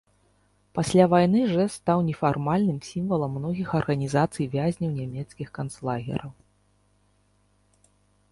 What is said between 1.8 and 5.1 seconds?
стаў нефармальным сімвалам многіх арганізацый вязняў